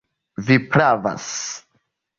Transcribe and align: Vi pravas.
Vi 0.47 0.57
pravas. 0.71 1.31